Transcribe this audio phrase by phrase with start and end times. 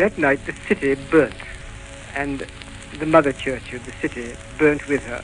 [0.00, 1.34] That night the city burnt,
[2.16, 2.46] and
[2.98, 5.22] the mother church of the city burnt with her.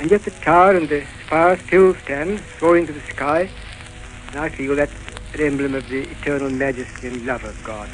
[0.00, 3.48] And yet the tower and the spire still stand, soaring to the sky,
[4.26, 4.90] and I feel that's
[5.32, 7.88] an emblem of the eternal majesty and love of God.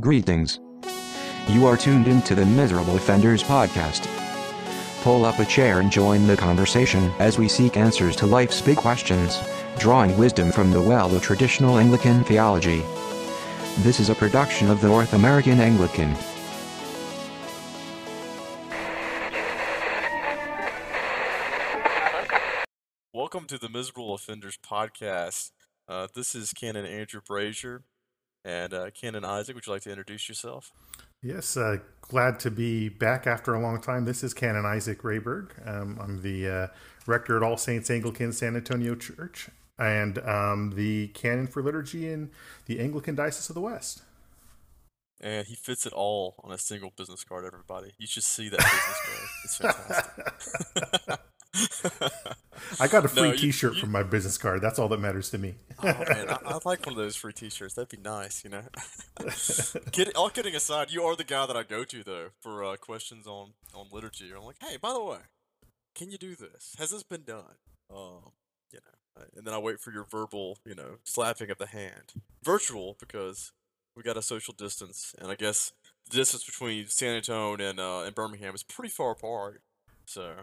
[0.00, 0.60] Greetings.
[1.48, 4.08] You are tuned into the Miserable Offenders podcast.
[5.02, 8.78] Pull up a chair and join the conversation as we seek answers to life's big
[8.78, 9.42] questions,
[9.78, 12.82] drawing wisdom from the well of traditional Anglican theology.
[13.80, 16.16] This is a production of the North American Anglican.
[23.12, 25.50] Welcome to the Miserable Offenders podcast.
[25.86, 27.80] Uh, this is Canon Andrew Brashier
[28.46, 29.54] and uh, Canon Isaac.
[29.54, 30.72] Would you like to introduce yourself?
[31.22, 34.06] Yes, uh, glad to be back after a long time.
[34.06, 35.50] This is Canon Isaac Rehberg.
[35.68, 36.66] Um, I'm the uh,
[37.06, 42.30] rector at All Saints Anglican San Antonio Church and um, the canon for liturgy in
[42.66, 44.02] the Anglican Diocese of the West.
[45.20, 47.94] And he fits it all on a single business card, everybody.
[47.98, 49.28] You should see that business card.
[49.44, 51.20] It's fantastic.
[52.80, 54.60] I got a free No, you- T-shirt you- from my business card.
[54.60, 55.54] That's all that matters to me.
[55.82, 57.74] oh man, I, I'd like one of those free T-shirts.
[57.74, 58.62] That'd be nice, you know.
[59.92, 62.76] Kid, all kidding aside, you are the guy that I go to though for uh,
[62.76, 64.30] questions on on liturgy.
[64.36, 65.18] I'm like, hey, by the way,
[65.94, 66.74] can you do this?
[66.78, 67.56] Has this been done?
[67.90, 68.32] Um,
[68.72, 68.98] you know,
[69.36, 73.52] and then I wait for your verbal, you know, slapping of the hand, virtual because
[73.96, 75.72] we got a social distance, and I guess
[76.10, 79.62] the distance between San Antonio and uh, and Birmingham is pretty far apart.
[80.06, 80.34] So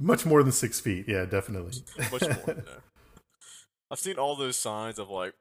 [0.00, 1.06] Much more than six feet.
[1.06, 1.72] Yeah, definitely.
[2.12, 2.44] much more.
[2.48, 2.80] you know.
[3.90, 5.34] I've seen all those signs of like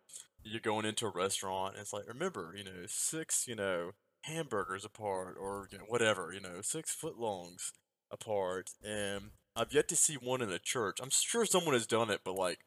[0.44, 3.92] you're going into a restaurant and it's like remember, you know, six, you know,
[4.24, 7.74] hamburgers apart or you know, whatever, you know, six foot longs
[8.12, 8.70] apart.
[8.84, 10.98] And I've yet to see one in a church.
[11.02, 12.60] I'm sure someone has done it, but like,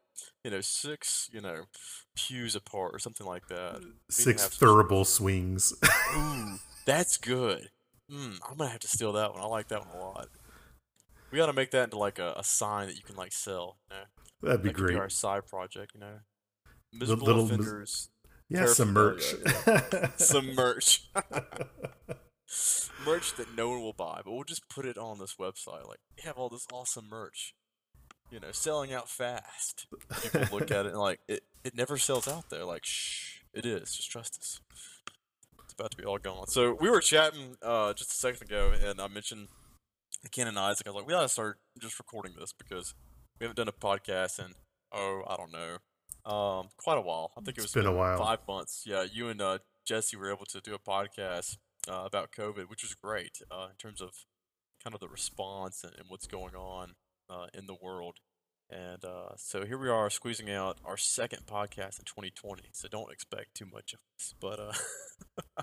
[0.44, 1.62] you know, six, you know,
[2.14, 3.82] pews apart or something like that.
[4.10, 5.74] Six have some- thurible swings.
[6.16, 7.70] Ooh, that's good.
[8.10, 9.42] Mm, I'm gonna have to steal that one.
[9.42, 10.28] I like that one a lot.
[11.32, 13.78] We gotta make that into like a, a sign that you can like sell.
[13.90, 14.02] You know?
[14.42, 14.92] That'd be that great.
[14.94, 16.20] be our side project, you know.
[16.92, 18.08] Miserable little mis- offenders,
[18.48, 19.34] Yeah, some merch.
[20.18, 21.08] some merch,
[23.04, 25.86] merch that no one will buy, but we'll just put it on this website.
[25.86, 27.54] Like, we have all this awesome merch,
[28.30, 29.86] you know, selling out fast.
[30.22, 32.64] People look at it and like, it, it never sells out there.
[32.64, 33.94] Like, shh, it is.
[33.96, 34.60] Just trust us.
[35.64, 36.46] It's about to be all gone.
[36.46, 39.48] So we were chatting uh, just a second ago, and I mentioned
[40.30, 40.86] Canon Isaac.
[40.86, 42.94] I was like, we ought to start just recording this because
[43.38, 44.54] we haven't done a podcast in
[44.92, 47.32] oh, I don't know, um, quite a while.
[47.36, 48.16] I think it It's was been a while.
[48.18, 48.84] five months.
[48.86, 51.56] Yeah, you and uh, Jesse were able to do a podcast
[51.88, 54.10] uh, about COVID, which was great uh, in terms of
[54.82, 56.94] kind of the response and, and what's going on
[57.30, 58.18] uh, in the world.
[58.68, 62.64] And uh, so here we are squeezing out our second podcast in 2020.
[62.72, 65.62] So don't expect too much of us, but uh,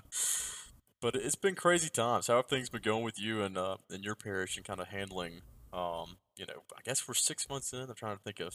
[1.00, 2.28] but it's been crazy times.
[2.28, 4.88] How have things been going with you and uh, in your parish and kind of
[4.88, 5.42] handling?
[5.72, 7.80] Um, you know, I guess we're six months in.
[7.80, 8.54] I'm trying to think of.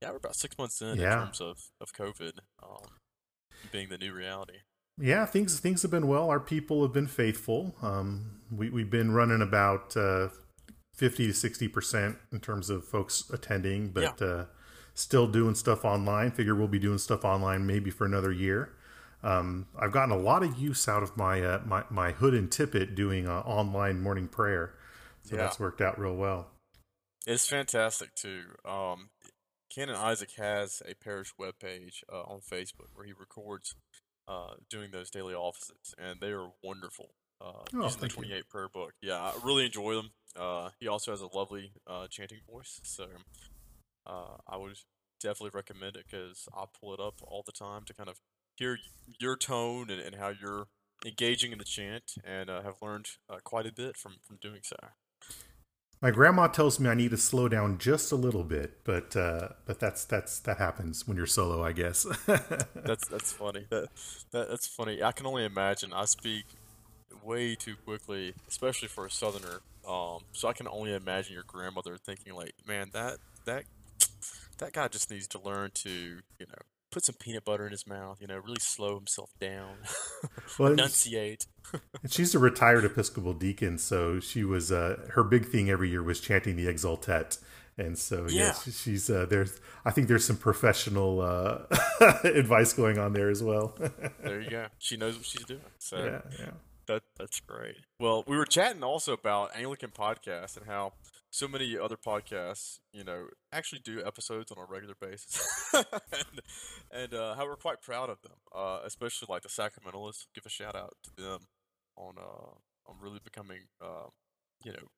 [0.00, 1.12] Yeah, we're about six months in Yeah.
[1.20, 2.88] in terms of of COVID um,
[3.70, 4.60] being the new reality.
[5.00, 6.28] Yeah, things things have been well.
[6.28, 7.74] Our people have been faithful.
[7.82, 10.28] Um, we we've been running about uh,
[10.94, 14.44] fifty to sixty percent in terms of folks attending, but uh,
[14.94, 16.30] still doing stuff online.
[16.32, 18.74] Figure we'll be doing stuff online maybe for another year.
[19.22, 22.50] Um, I've gotten a lot of use out of my uh, my my hood and
[22.50, 24.74] tippet doing uh, online morning prayer,
[25.22, 25.42] so Yeah.
[25.42, 26.50] that's worked out real well.
[27.26, 28.42] It's fantastic too.
[28.64, 29.10] Um,
[29.74, 33.74] Canon Isaac has a parish webpage uh, on Facebook where he records
[34.30, 37.10] uh, doing those daily offices, and they are wonderful.
[37.40, 38.22] Uh, Oh, using the thank you.
[38.24, 38.92] 28 prayer book.
[39.02, 40.10] Yeah, I really enjoy them.
[40.38, 43.06] Uh, he also has a lovely uh, chanting voice, so
[44.06, 44.76] uh, I would
[45.20, 48.20] definitely recommend it because I pull it up all the time to kind of
[48.56, 48.78] hear
[49.18, 50.66] your tone and, and how you're
[51.04, 54.60] engaging in the chant, and uh, have learned uh, quite a bit from, from doing
[54.62, 54.76] so.
[56.02, 59.50] My grandma tells me I need to slow down just a little bit, but uh,
[59.66, 62.06] but that's that's that happens when you're solo, I guess.
[62.74, 63.66] That's that's funny.
[63.68, 63.88] That,
[64.30, 65.02] that that's funny.
[65.02, 65.92] I can only imagine.
[65.92, 66.46] I speak
[67.22, 69.60] way too quickly, especially for a southerner.
[69.86, 73.64] Um, so I can only imagine your grandmother thinking like, "Man, that that
[74.58, 77.86] that guy just needs to learn to, you know, put some peanut butter in his
[77.86, 78.18] mouth.
[78.20, 79.76] You know, really slow himself down,
[80.58, 81.46] Well, enunciate."
[82.02, 86.02] And she's a retired Episcopal deacon, so she was uh, her big thing every year
[86.02, 87.38] was chanting the Exultet,
[87.78, 88.46] and so Yeah.
[88.46, 91.58] yes, she's uh, there's I think there's some professional uh,
[92.24, 93.76] advice going on there as well.
[94.24, 94.66] There you go.
[94.78, 95.60] She knows what she's doing.
[95.78, 96.50] So yeah, yeah.
[96.86, 97.76] That that's great.
[98.00, 100.94] Well, we were chatting also about Anglican podcasts and how
[101.30, 105.40] so many other podcasts, you know, actually do episodes on a regular basis,
[105.74, 106.40] and,
[106.92, 110.26] and uh, how we're quite proud of them, uh, especially like the Sacramentalists.
[110.34, 111.38] Give a shout out to them
[111.96, 114.08] on uh, on really becoming, uh,
[114.64, 114.88] you know,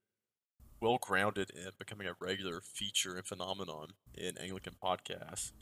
[0.80, 5.52] well grounded in becoming a regular feature and phenomenon in Anglican podcasts,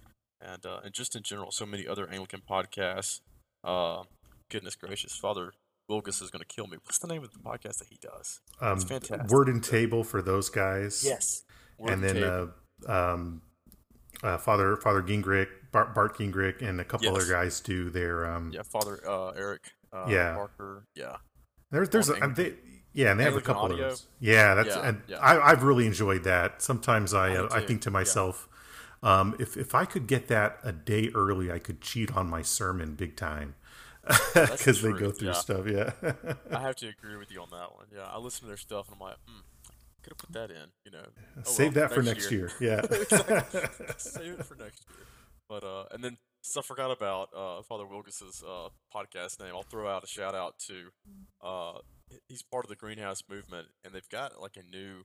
[0.40, 3.20] and uh, and just in general, so many other Anglican podcasts.
[3.64, 4.04] Uh,
[4.48, 5.52] goodness gracious, Father
[5.90, 6.76] Wilgus is going to kill me.
[6.84, 8.40] What's the name of the podcast that he does?
[8.60, 9.28] Um, it's fantastic.
[9.28, 11.02] Word and Table for those guys.
[11.04, 11.42] Yes.
[11.78, 12.46] Word and then uh,
[12.86, 13.42] um,
[14.22, 17.16] uh, Father Father Gingrich, Bart, Bart Gingrich, and a couple Yes.
[17.16, 19.62] other guys do their um, yeah, Father uh, Eric.
[19.92, 20.34] Uh, Yeah.
[20.34, 20.86] Parker.
[20.94, 21.16] Yeah.
[21.70, 22.54] There's there's a, Anglican- they
[22.92, 23.76] yeah, and they have a couple audio.
[23.84, 24.06] of those.
[24.18, 25.18] Yeah, that's Yeah, and yeah.
[25.18, 26.60] I I've really enjoyed that.
[26.62, 27.92] Sometimes I I uh, I think to yeah.
[27.94, 28.48] myself,
[29.02, 32.42] um, if if I could get that a day early, I could cheat on my
[32.42, 33.54] sermon big time
[34.34, 35.34] because they go through yeah.
[35.34, 35.66] stuff.
[35.66, 35.92] Yeah.
[36.56, 37.86] I have to agree with you on that one.
[37.94, 39.40] Yeah, I listen to their stuff and I'm like, hmm,
[40.02, 40.70] could have put that in.
[40.84, 41.04] You know,
[41.38, 42.50] Oh, Save well, that for next year.
[42.60, 42.80] Yeah.
[42.90, 43.60] Exactly.
[43.98, 45.06] Save it for next year.
[45.48, 49.52] But uh, and then so I forgot about uh, Father Wilkes's uh, podcast name.
[49.54, 50.88] I'll throw out a shout out to
[51.42, 51.78] uh,
[52.28, 55.04] he's part of the Greenhouse movement, and they've got like a new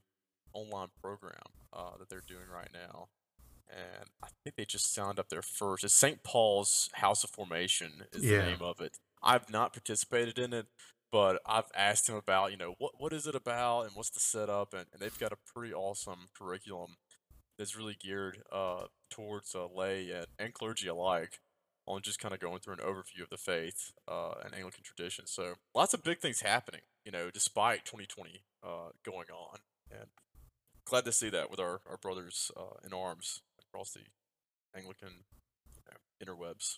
[0.53, 1.33] online program
[1.73, 3.09] uh, that they're doing right now.
[3.69, 5.83] And I think they just signed up their first.
[5.83, 6.23] It's St.
[6.23, 8.39] Paul's House of Formation is Yeah.
[8.41, 8.97] the name of it.
[9.21, 10.67] I've not participated in it,
[11.11, 14.19] but I've asked him about, you know, what what is it about and what's the
[14.19, 16.97] setup, and, and they've got a pretty awesome curriculum
[17.57, 21.39] that's really geared uh, towards uh, lay and, and clergy alike
[21.87, 25.25] on just kind of going through an overview of the faith uh, and Anglican tradition.
[25.27, 29.59] So lots of big things happening, you know, despite 2020 uh, going on,
[29.91, 30.09] and
[30.85, 33.41] glad to see that with our, our brothers uh, in arms
[33.75, 35.09] across the Anglican
[36.23, 36.77] interwebs.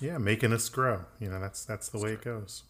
[0.00, 1.04] yeah, making us grow.
[1.18, 2.62] You know, that's that's the way it goes.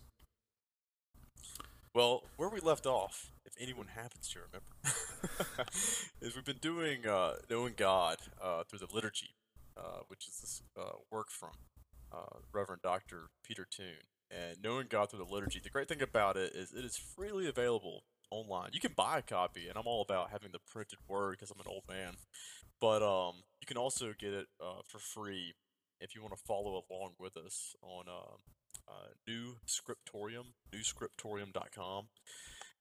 [1.94, 5.68] Well, where we left off, if anyone happens to remember,
[6.22, 9.34] is we've been doing uh, knowing God uh, through the liturgy,
[9.76, 11.52] uh, which is this uh, work from
[12.12, 13.28] uh, Reverend Dr.
[13.44, 14.08] Peter Toon.
[14.30, 17.46] And knowing God through the liturgy, the great thing about it is it is freely
[17.46, 18.70] available online.
[18.72, 21.60] You can buy a copy, and I'm all about having the printed word because I'm
[21.60, 22.14] an old man.
[22.80, 25.54] But um, you can also get it uh, for free
[26.00, 28.38] if you want to follow along with us on um,
[28.88, 32.08] uh, New Scriptorium, newscriptorium.com,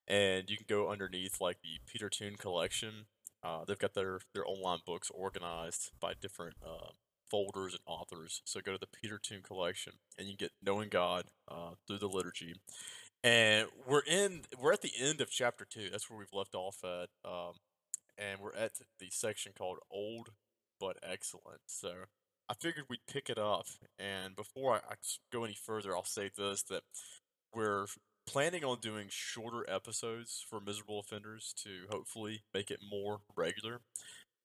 [0.07, 3.05] and you can go underneath like the Peter Toon collection.
[3.43, 6.89] Uh, they've got their their online books organized by different uh,
[7.29, 8.41] folders and authors.
[8.45, 11.99] So go to the Peter Toon collection, and you can get Knowing God uh, through
[11.99, 12.55] the liturgy.
[13.25, 15.89] And we're in we're at the end of chapter two.
[15.89, 17.53] That's where we've left off at, um,
[18.19, 20.29] and we're at the section called Old
[20.79, 21.61] but Excellent.
[21.65, 21.91] So
[22.47, 23.65] I figured we'd pick it up.
[23.97, 24.93] And before I
[25.33, 26.83] go any further, I'll say this that
[27.51, 27.87] we're
[28.27, 33.81] planning on doing shorter episodes for miserable offenders to hopefully make it more regular.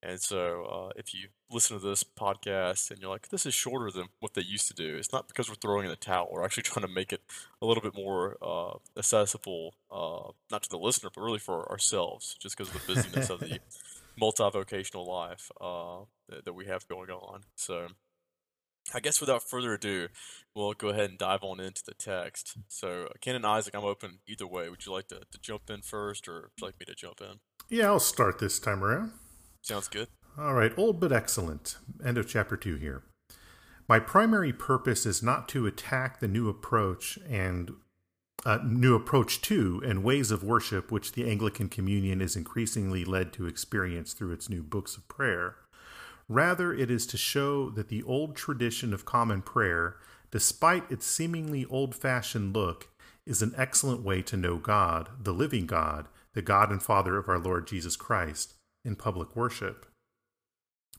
[0.03, 3.91] And so, uh, if you listen to this podcast and you're like, this is shorter
[3.91, 6.29] than what they used to do, it's not because we're throwing in the towel.
[6.31, 7.21] We're actually trying to make it
[7.61, 12.37] a little bit more uh, accessible, uh, not to the listener, but really for ourselves,
[12.41, 13.59] just because of the busyness of the
[14.19, 17.43] multi-vocational life uh, that, that we have going on.
[17.57, 17.89] So,
[18.95, 20.09] I guess without further ado,
[20.55, 22.57] we'll go ahead and dive on into the text.
[22.69, 24.71] So, Canon Isaac, I'm open either way.
[24.71, 27.21] Would you like to, to jump in first, or would you like me to jump
[27.21, 27.41] in?
[27.69, 29.13] Yeah, I'll start this time around.
[29.63, 30.09] Sounds good.
[30.39, 31.77] All right, old but excellent.
[32.05, 33.03] End of chapter two here.
[33.89, 37.73] My primary purpose is not to attack the new approach and
[38.47, 43.33] uh, new approach to and ways of worship which the Anglican Communion is increasingly led
[43.35, 45.57] to experience through its new books of prayer.
[46.29, 49.97] Rather, it is to show that the old tradition of common prayer,
[50.31, 52.89] despite its seemingly old fashioned look,
[53.27, 57.29] is an excellent way to know God, the living God, the God and Father of
[57.29, 59.87] our Lord Jesus Christ, in public worship.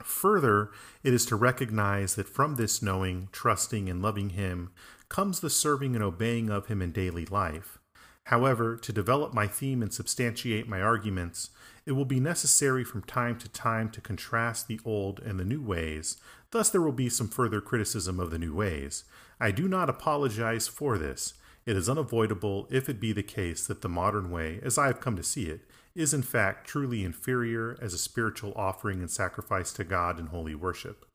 [0.03, 0.71] Further,
[1.03, 4.71] it is to recognize that from this knowing, trusting, and loving Him
[5.09, 7.77] comes the serving and obeying of Him in daily life.
[8.25, 11.50] However, to develop my theme and substantiate my arguments,
[11.85, 15.61] it will be necessary from time to time to contrast the old and the new
[15.61, 16.17] ways.
[16.51, 19.03] Thus, there will be some further criticism of the new ways.
[19.39, 21.33] I do not apologize for this.
[21.65, 25.01] It is unavoidable if it be the case that the modern way, as I have
[25.01, 25.61] come to see it,
[25.95, 30.55] is in fact truly inferior as a spiritual offering and sacrifice to God in holy
[30.55, 31.05] worship.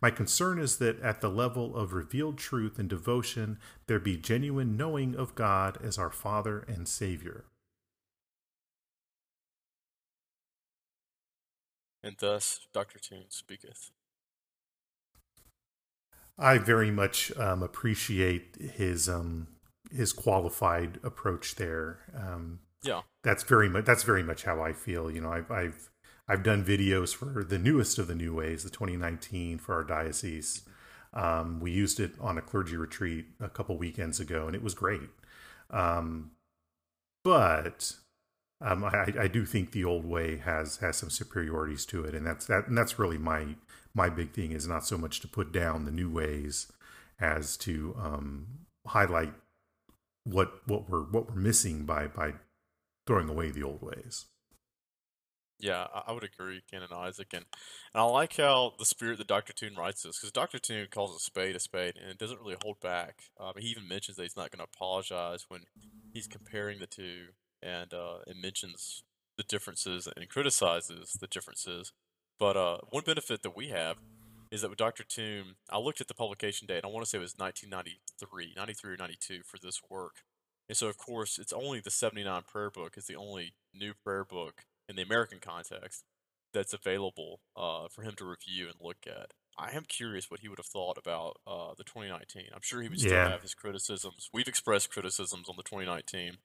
[0.00, 4.76] My concern is that at the level of revealed truth and devotion, there be genuine
[4.76, 7.44] knowing of God as our Father and Savior.
[12.02, 12.98] And thus, Dr.
[12.98, 13.90] Toon speaketh.
[16.36, 19.46] I very much um, appreciate his um,
[19.90, 22.00] his qualified approach there.
[22.14, 25.10] Um, Yeah, that's very much that's very much how I feel.
[25.10, 25.90] You know, I've I've
[26.28, 30.62] I've done videos for the newest of the new ways, the 2019 for our diocese.
[31.12, 34.74] Um, we used it on a clergy retreat a couple weekends ago, and it was
[34.74, 35.08] great.
[35.70, 36.32] Um,
[37.22, 37.94] but
[38.60, 42.26] um, I, I, do think the old way has has some superiorities to it, and
[42.26, 42.66] that's that.
[42.68, 43.56] And that's really my
[43.94, 46.72] my big thing is not so much to put down the new ways
[47.20, 48.46] as to um,
[48.86, 49.34] highlight
[50.24, 52.34] what what we're what we're missing by by
[53.06, 54.26] throwing away the old ways.
[55.60, 57.44] Yeah, I, would agree, Canon Isaac, and,
[57.94, 61.16] and I like how the spirit that Doctor Toon writes this because Doctor Toon calls
[61.16, 63.22] a spade a spade, and it doesn't really hold back.
[63.40, 65.62] Um, he even mentions that he's not going to apologize when
[66.12, 67.28] he's comparing the two,
[67.62, 69.04] and uh, mentions
[69.36, 71.92] the differences and criticizes the differences.
[72.38, 73.96] But uh, one benefit that we have
[74.50, 75.04] is that with Dr.
[75.04, 76.84] Toon, I looked at the publication date.
[76.84, 80.16] I want to say it was 1993, 93 or 92 for this work.
[80.68, 84.24] And so, of course, it's only the 79 prayer book is the only new prayer
[84.24, 86.04] book in the American context
[86.52, 89.32] that's available uh, for him to review and look at.
[89.58, 92.46] I am curious what he would have thought about uh, the 2019.
[92.52, 93.28] I'm sure he would still yeah.
[93.28, 94.28] have his criticisms.
[94.32, 96.38] We've expressed criticisms on the 2019,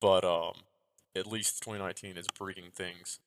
[0.00, 0.54] but um,
[1.16, 3.18] at least 2019 is bringing things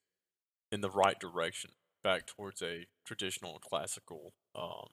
[0.71, 1.71] in the right direction,
[2.03, 4.87] back towards a traditional classical um,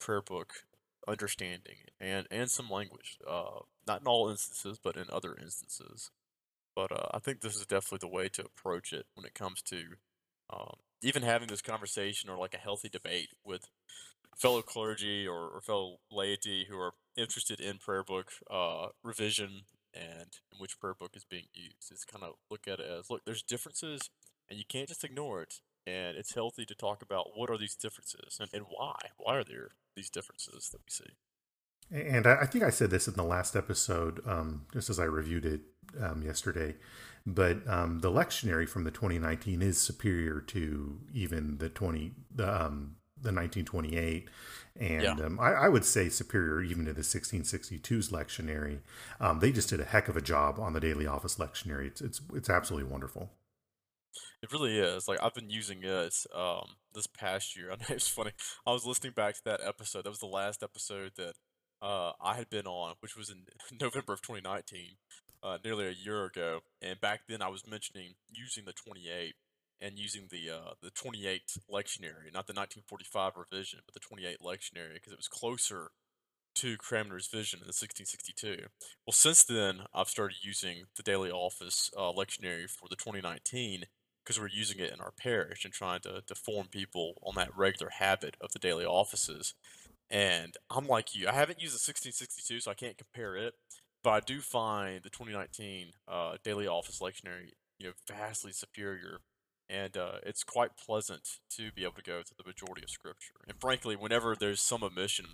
[0.00, 0.64] prayer book
[1.08, 3.18] understanding and and some language.
[3.28, 6.10] Uh, not in all instances, but in other instances.
[6.74, 9.60] But uh, I think this is definitely the way to approach it when it comes
[9.62, 9.82] to
[10.50, 13.68] um, even having this conversation or like a healthy debate with
[14.36, 19.62] fellow clergy or, or fellow laity who are interested in prayer book uh, revision
[19.94, 21.90] and in which prayer book is being used.
[21.90, 24.10] It's kind of look at it as look, there's differences
[24.48, 25.60] and you can't just ignore it.
[25.86, 28.96] And it's healthy to talk about what are these differences and, and why?
[29.16, 31.12] Why are there these differences that we see?
[31.90, 35.44] And I think I said this in the last episode, um, just as I reviewed
[35.44, 35.60] it
[36.00, 36.76] um, yesterday.
[37.26, 42.96] But um, the lectionary from the 2019 is superior to even the 20 the um,
[43.16, 44.28] the 1928,
[44.80, 45.12] and yeah.
[45.12, 48.80] um, I, I, would say superior even to the 1662's lectionary.
[49.20, 51.86] Um, they just did a heck of a job on the daily office lectionary.
[51.86, 53.30] It's it's it's absolutely wonderful.
[54.42, 55.08] It really is.
[55.08, 57.70] Like I've been using it um, this past year.
[57.72, 58.32] I know it's funny.
[58.66, 60.04] I was listening back to that episode.
[60.04, 61.34] That was the last episode that
[61.80, 63.44] uh, I had been on, which was in
[63.80, 64.96] November of 2019
[65.42, 69.34] uh, nearly a year ago, and back then I was mentioning using the 28
[69.80, 74.94] and using the uh, the 28 lectionary, not the 1945 revision, but the 28 lectionary,
[74.94, 75.90] because it was closer
[76.54, 78.66] to Cranmer's vision in the 1662.
[79.06, 83.86] Well, since then, I've started using the Daily Office uh, lectionary for the 2019
[84.24, 87.56] because we're using it in our parish and trying to, to form people on that
[87.56, 89.54] regular habit of the daily offices.
[90.10, 93.54] And I'm like you, I haven't used the 1662, so I can't compare it
[94.02, 99.20] but I do find the 2019 uh, Daily Office Lectionary, you know, vastly superior,
[99.68, 103.34] and uh, it's quite pleasant to be able to go to the majority of Scripture.
[103.46, 105.26] And frankly, whenever there's some omission,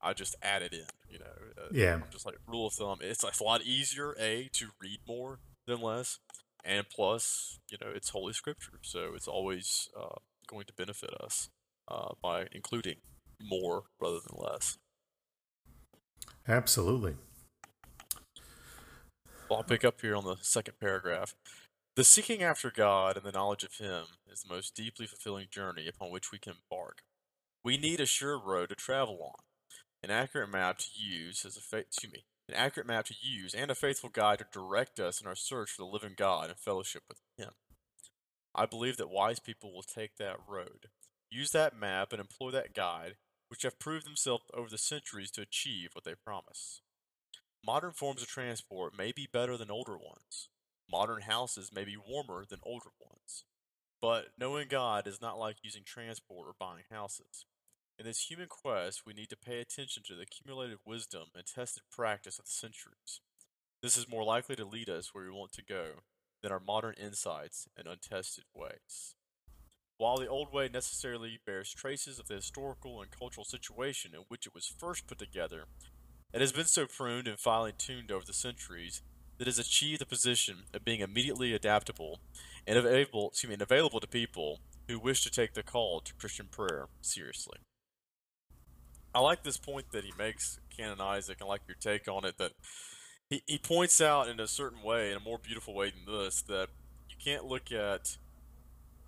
[0.00, 0.86] I just add it in.
[1.08, 1.26] You know,
[1.58, 1.94] uh, yeah.
[1.94, 2.98] I'm just like rule of thumb.
[3.02, 6.18] It's, it's a lot easier a to read more than less,
[6.64, 11.50] and plus, you know, it's Holy Scripture, so it's always uh, going to benefit us
[11.88, 12.96] uh, by including
[13.40, 14.78] more rather than less.
[16.48, 17.16] Absolutely.
[19.48, 21.34] Well, I'll pick up here on the second paragraph.
[21.96, 25.86] The seeking after God and the knowledge of Him is the most deeply fulfilling journey
[25.86, 27.02] upon which we can embark.
[27.62, 29.44] We need a sure road to travel on,
[30.02, 33.54] an accurate map to use as a fa- excuse me, an accurate map to use,
[33.54, 36.58] and a faithful guide to direct us in our search for the living God and
[36.58, 37.52] fellowship with Him.
[38.54, 40.88] I believe that wise people will take that road,
[41.30, 43.16] use that map, and employ that guide,
[43.48, 46.80] which have proved themselves over the centuries to achieve what they promise.
[47.64, 50.48] Modern forms of transport may be better than older ones.
[50.90, 53.44] Modern houses may be warmer than older ones.
[54.02, 57.46] But knowing God is not like using transport or buying houses.
[57.96, 61.84] In this human quest, we need to pay attention to the accumulated wisdom and tested
[61.92, 63.20] practice of the centuries.
[63.82, 66.00] This is more likely to lead us where we want to go
[66.42, 69.14] than our modern insights and untested ways.
[69.96, 74.44] While the old way necessarily bears traces of the historical and cultural situation in which
[74.44, 75.66] it was first put together,
[76.32, 79.02] it has been so pruned and finely tuned over the centuries
[79.38, 82.18] that it has achieved the position of being immediately adaptable
[82.66, 84.58] and available, excuse me, and available to people
[84.88, 87.58] who wish to take the call to Christian prayer seriously.
[89.14, 92.24] I like this point that he makes, Canon Isaac, and I like your take on
[92.24, 92.52] it, that
[93.30, 96.42] he, he points out in a certain way, in a more beautiful way than this,
[96.42, 96.68] that
[97.08, 98.18] you can't look at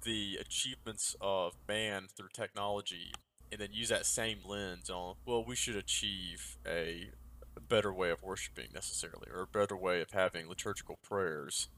[0.05, 3.13] the achievements of man through technology
[3.51, 7.11] and then use that same lens on well we should achieve a
[7.69, 11.69] better way of worshiping necessarily or a better way of having liturgical prayers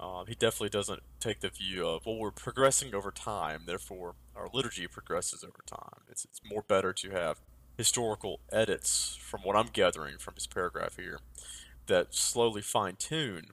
[0.00, 4.48] Um, he definitely doesn't take the view of well, we're progressing over time, therefore our
[4.52, 6.04] liturgy progresses over time.
[6.10, 7.40] It's it's more better to have
[7.80, 11.20] historical edits, from what I'm gathering from his paragraph here,
[11.86, 13.52] that slowly fine tune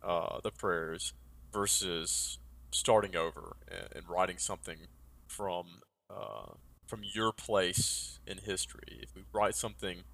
[0.00, 1.12] uh, the prayers
[1.52, 2.38] versus
[2.70, 4.86] starting over and, and writing something
[5.26, 6.52] from uh,
[6.86, 9.00] from your place in history.
[9.02, 10.04] If we write something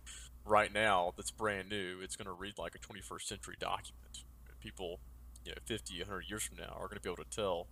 [0.47, 4.25] right now that's brand new, it's going to read like a 21st century document.
[4.61, 5.00] People,
[5.45, 7.67] you know, 50, 100 years from now are going to be able to tell.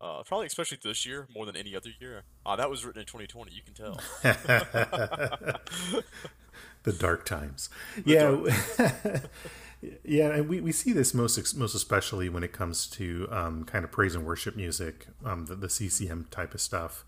[0.00, 2.24] Uh, probably especially this year more than any other year.
[2.44, 3.52] Uh, that was written in 2020.
[3.52, 4.00] You can tell.
[6.82, 7.70] the dark times.
[7.96, 8.30] The yeah.
[9.00, 9.30] Dark.
[10.04, 13.84] yeah, and we, we see this most most especially when it comes to um, kind
[13.84, 17.04] of praise and worship music, um, the, the CCM type of stuff.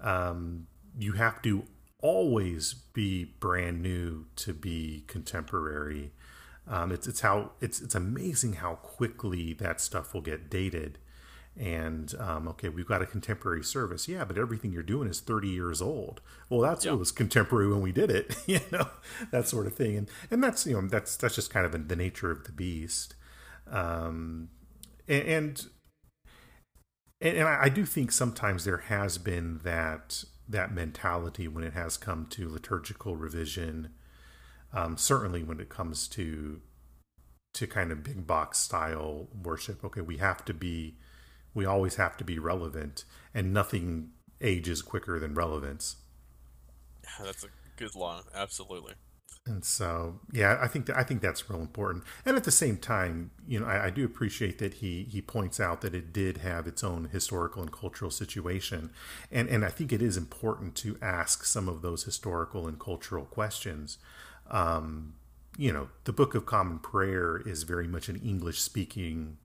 [0.00, 0.66] Um,
[0.98, 1.64] you have to
[2.00, 6.12] always be brand new to be contemporary.
[6.68, 10.98] Um, it's it's how it's it's amazing how quickly that stuff will get dated.
[11.56, 15.48] And um, okay, we've got a contemporary service, yeah, but everything you're doing is 30
[15.48, 16.22] years old.
[16.48, 16.92] Well, that's yeah.
[16.92, 18.88] what was contemporary when we did it, you know,
[19.30, 19.96] that sort of thing.
[19.96, 23.14] And and that's you know that's that's just kind of the nature of the beast.
[23.70, 24.48] Um,
[25.06, 25.66] and, and
[27.22, 32.26] and, I do think sometimes there has been that that mentality when it has come
[32.30, 33.90] to liturgical revision.
[34.72, 36.60] Um, certainly, when it comes to
[37.54, 40.96] to kind of big box style worship, okay, we have to be,
[41.54, 43.04] we always have to be relevant,
[43.34, 45.96] and nothing ages quicker than relevance.
[47.22, 48.22] That's a good line.
[48.34, 48.94] Absolutely.
[49.44, 52.04] And so, yeah, I think that, I think that's real important.
[52.24, 55.58] And at the same time, you know, I, I, do appreciate that he he points
[55.58, 58.92] out that it did have its own historical and cultural situation,
[59.32, 63.24] and and I think it is important to ask some of those historical and cultural
[63.24, 63.98] questions.
[64.48, 65.14] Um,
[65.58, 69.38] you know, the Book of Common Prayer is very much an English speaking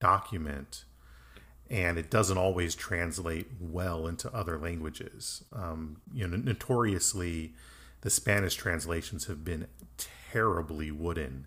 [0.00, 0.84] document,
[1.70, 5.44] and it doesn't always translate well into other languages.
[5.52, 7.54] Um, you know, notoriously
[8.00, 9.68] the Spanish translations have been
[10.32, 11.46] terribly wooden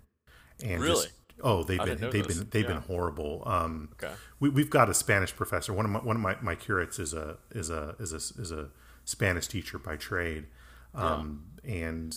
[0.63, 1.05] and really.
[1.05, 1.09] Just,
[1.41, 2.37] oh, they've been they've this.
[2.37, 2.73] been they've yeah.
[2.73, 3.43] been horrible.
[3.45, 4.13] Um, okay.
[4.39, 5.73] We, we've got a Spanish professor.
[5.73, 8.51] One of my one of my, my curates is a is a is a is
[8.51, 8.69] a
[9.03, 10.45] Spanish teacher by trade,
[10.93, 11.73] um, yeah.
[11.73, 12.15] and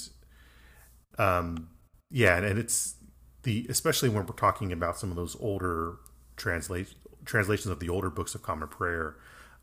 [1.19, 1.69] um,
[2.11, 2.95] yeah, and it's
[3.43, 5.97] the especially when we're talking about some of those older
[6.37, 6.95] translate
[7.27, 9.17] translations of the older books of Common Prayer.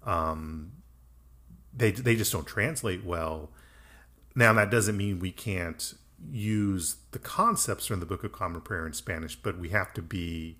[0.05, 0.73] Um,
[1.73, 3.49] they they just don't translate well
[4.35, 5.93] now, that doesn't mean we can't
[6.31, 10.01] use the concepts from the Book of Common Prayer in Spanish, but we have to
[10.01, 10.57] be,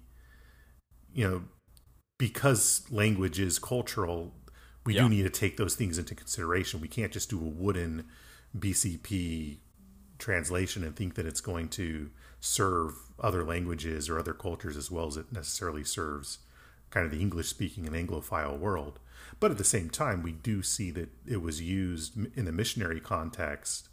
[1.13, 1.43] you know,
[2.17, 4.33] because language is cultural,
[4.85, 5.03] we yeah.
[5.03, 6.81] do need to take those things into consideration.
[6.81, 8.05] We can't just do a wooden
[8.57, 9.57] BCP
[10.19, 15.07] translation and think that it's going to serve other languages or other cultures as well
[15.07, 16.39] as it necessarily serves
[16.93, 18.99] kind of the English speaking and Anglophile world.
[19.39, 22.99] But at the same time, we do see that it was used in the missionary
[22.99, 23.89] context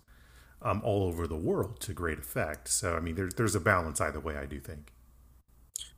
[0.61, 2.69] um, all over the world to great effect.
[2.69, 4.93] So, I mean, there, there's a balance either way, I do think.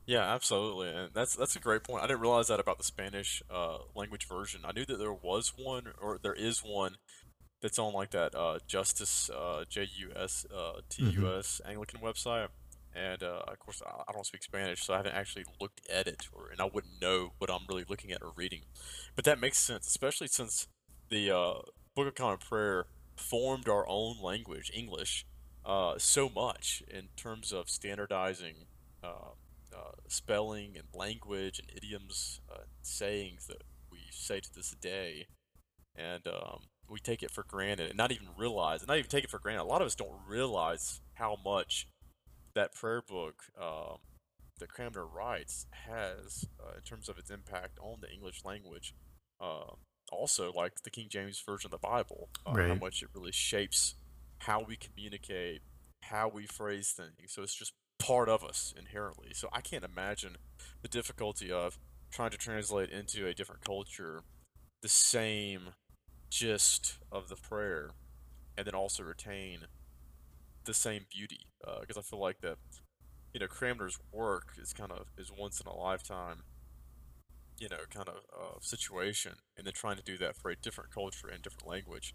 [0.07, 2.03] Yeah, absolutely, and that's that's a great point.
[2.03, 4.63] I didn't realize that about the Spanish uh, language version.
[4.65, 6.97] I knew that there was one, or there is one,
[7.61, 11.71] that's on like that uh, Justus uh, J U S uh, T U S mm-hmm.
[11.71, 12.49] Anglican website
[12.95, 16.29] and uh, of course I don't speak Spanish, so I haven't actually looked at it,
[16.33, 18.63] or and I wouldn't know what I'm really looking at or reading.
[19.15, 20.69] But that makes sense, especially since
[21.09, 21.55] the uh,
[21.95, 25.27] Book of Common Prayer formed our own language, English,
[25.65, 28.67] uh, so much in terms of standardizing
[29.03, 29.33] uh,
[29.75, 35.27] uh, spelling and language and idioms, uh, sayings that we say to this day,
[35.95, 39.25] and um, we take it for granted and not even realize, and not even take
[39.25, 39.63] it for granted.
[39.63, 41.87] A lot of us don't realize how much
[42.55, 43.99] that prayer book um,
[44.59, 48.95] that Cranmer writes has uh, in terms of its impact on the English language.
[49.41, 49.75] Uh,
[50.11, 52.69] also, like the King James version of the Bible, uh, right.
[52.69, 53.95] how much it really shapes
[54.39, 55.63] how we communicate,
[56.03, 57.33] how we phrase things.
[57.33, 59.29] So it's just part of us inherently.
[59.33, 60.37] So I can't imagine
[60.83, 61.79] the difficulty of
[62.11, 64.23] trying to translate into a different culture
[64.83, 65.71] the same
[66.29, 67.91] gist of the prayer
[68.57, 69.61] and then also retain
[70.65, 71.47] the same beauty
[71.81, 72.59] because uh, I feel like that
[73.33, 76.43] you know Cranmer's work is kind of is once in a lifetime
[77.59, 80.91] you know kind of uh, situation and then trying to do that for a different
[80.93, 82.15] culture and different language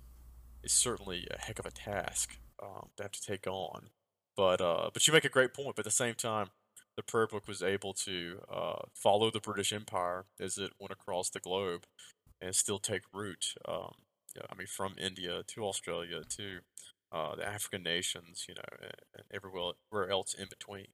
[0.64, 3.90] is certainly a heck of a task um, to have to take on.
[4.36, 6.48] But uh, but you make a great point but at the same time
[6.96, 11.30] the prayer book was able to uh, follow the British Empire as it went across
[11.30, 11.86] the globe
[12.42, 13.94] and still take root um,
[14.50, 16.60] I mean from India to Australia to
[17.12, 18.62] uh, the African nations, you know,
[19.14, 20.88] and everywhere else in between.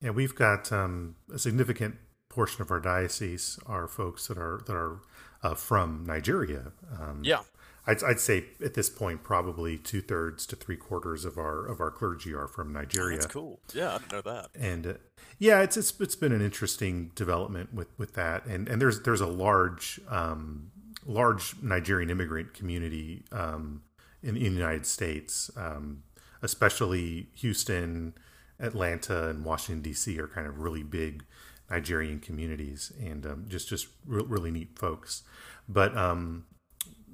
[0.00, 1.96] Yeah, we've got um, a significant
[2.28, 5.00] portion of our diocese are folks that are that are
[5.42, 6.72] uh, from Nigeria.
[7.00, 7.40] Um, yeah,
[7.86, 11.80] I'd, I'd, say at this point probably two thirds to three quarters of our of
[11.80, 13.16] our clergy are from Nigeria.
[13.16, 13.60] Oh, that's cool.
[13.72, 14.50] Yeah, I didn't know that.
[14.54, 14.94] And uh,
[15.38, 19.20] yeah, it's, it's it's been an interesting development with with that, and and there's there's
[19.20, 20.70] a large um,
[21.06, 23.82] large Nigerian immigrant community um,
[24.22, 26.02] in, the United States, um,
[26.42, 28.14] especially Houston,
[28.60, 30.18] Atlanta, and Washington D.C.
[30.18, 31.24] are kind of really big
[31.70, 35.22] Nigerian communities, and um, just just re- really neat folks.
[35.68, 36.46] But um,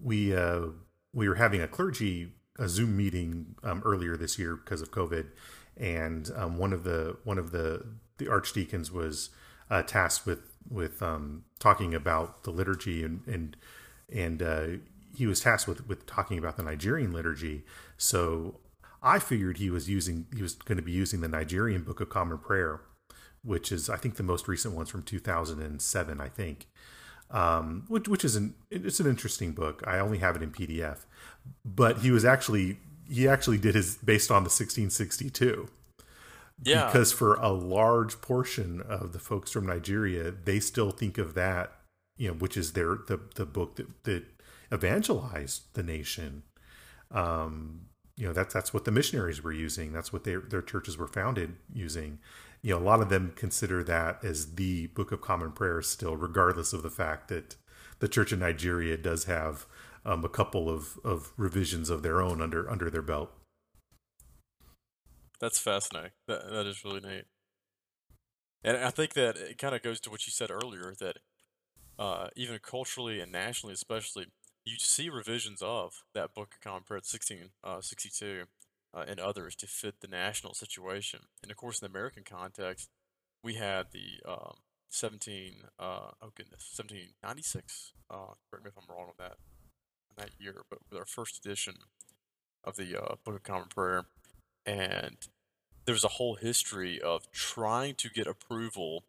[0.03, 0.67] we uh,
[1.13, 5.27] we were having a clergy a Zoom meeting um, earlier this year because of COVID,
[5.77, 7.85] and um, one of the one of the
[8.19, 9.31] the archdeacons was
[9.71, 13.57] uh, tasked with with um, talking about the liturgy and and
[14.13, 14.67] and uh,
[15.17, 17.65] he was tasked with with talking about the Nigerian liturgy.
[17.97, 18.61] So
[19.03, 22.09] I figured he was using he was going to be using the Nigerian Book of
[22.09, 22.81] Common Prayer,
[23.43, 26.67] which is I think the most recent one's from 2007, I think
[27.31, 29.83] um, which which is an it's an interesting book.
[29.87, 30.99] I only have it in PDF,
[31.65, 35.69] but he was actually he actually did his based on the 1662.
[36.63, 41.35] Yeah, because for a large portion of the folks from Nigeria, they still think of
[41.35, 41.73] that,
[42.17, 44.25] you know, which is their the the book that that
[44.75, 46.43] evangelized the nation.
[47.11, 49.93] Um, you know that's that's what the missionaries were using.
[49.93, 52.19] That's what their their churches were founded using
[52.65, 56.17] you know, a lot of them consider that as the Book of Common Prayer still,
[56.17, 57.57] regardless of the fact that
[57.99, 59.67] the Church of Nigeria does have
[60.07, 63.31] um, a couple of, of revisions of their own under under their belt.
[65.41, 66.13] That's fascinating.
[66.27, 67.25] That that is really neat.
[68.65, 71.19] And I think that it kind of goes to what you said earlier that
[71.99, 74.29] uh, even culturally and nationally, especially,
[74.65, 78.45] you see revisions of that Book of Common Prayer, 1662,
[78.95, 81.21] uh, and others to fit the national situation.
[81.43, 82.89] And of course, in the American context,
[83.43, 84.57] we had the um,
[84.89, 87.93] 17, uh, oh goodness, 1796.
[88.11, 88.17] Uh,
[88.51, 89.37] correct me if I'm wrong on that,
[90.17, 91.75] that year, but with our first edition
[92.63, 94.05] of the uh, Book of Common Prayer,
[94.65, 95.17] and
[95.85, 99.05] there's a whole history of trying to get approval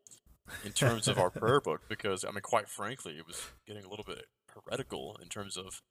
[0.66, 3.90] in terms of our prayer book because I mean, quite frankly, it was getting a
[3.90, 5.82] little bit heretical in terms of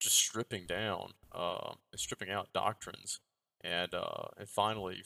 [0.00, 3.20] just stripping down uh, and stripping out doctrines
[3.62, 5.02] and uh, and finally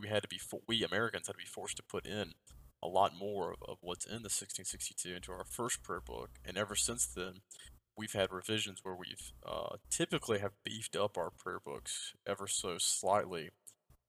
[0.00, 2.32] we had to be we Americans had to be forced to put in
[2.82, 6.56] a lot more of, of what's in the 1662 into our first prayer book, and
[6.56, 7.40] ever since then
[7.96, 12.78] we've had revisions where we've uh, typically have beefed up our prayer books ever so
[12.78, 13.50] slightly,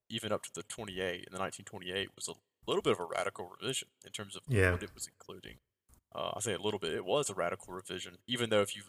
[0.08, 1.26] even up to the 28.
[1.26, 2.32] And the 1928 was a
[2.66, 4.72] little bit of a radical revision in terms of yeah.
[4.72, 5.56] what it was including.
[6.14, 6.92] Uh, I say a little bit.
[6.92, 8.82] It was a radical revision, even though if you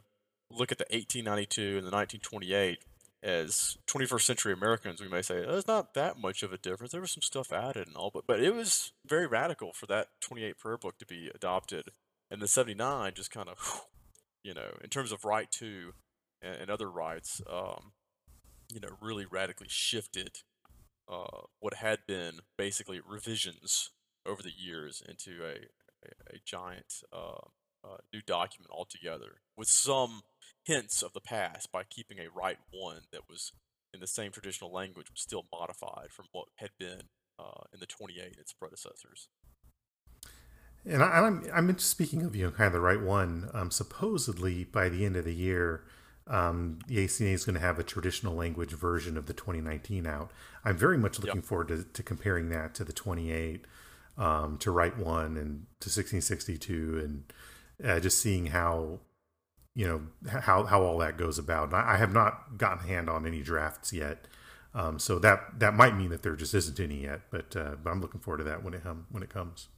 [0.49, 2.79] look at the 1892 and the 1928,
[3.23, 6.91] as 21st century Americans, we may say there's not that much of a difference.
[6.91, 10.09] There was some stuff added and all, but but it was very radical for that
[10.19, 11.89] 28 prayer book to be adopted,
[12.29, 13.85] and the 79 just kind of,
[14.43, 15.93] you know, in terms of Rite Two
[16.41, 17.93] and, and other rites, um,
[18.73, 20.39] you know, really radically shifted
[21.09, 23.91] uh, what had been basically revisions
[24.25, 25.55] over the years into a
[26.03, 27.47] a, a giant uh,
[27.83, 30.21] uh, new document altogether with some
[30.63, 33.51] hints of the past by keeping a Rite One that was
[33.93, 37.01] in the same traditional language but still modified from what had been
[37.39, 39.27] uh, in the 28 its predecessors.
[40.85, 43.49] And I, am I'm, I'm speaking of you know kind of the Rite One.
[43.53, 45.83] Um, supposedly by the end of the year,
[46.27, 50.31] um, the ACNA is going to have a traditional language version of the 2019 out.
[50.65, 51.45] I'm very much looking yep.
[51.45, 53.65] forward to, to, comparing that to the 28,
[54.17, 57.33] um, to Rite One, and to 1662, and
[57.83, 58.99] uh, just seeing how
[59.75, 60.01] you know
[60.41, 61.69] how how all that goes about.
[61.69, 64.27] And I, I have not gotten a hand on any drafts yet,
[64.73, 67.21] um, so that that might mean that there just isn't any yet.
[67.31, 69.69] But uh, but I'm looking forward to that when it um, when it comes.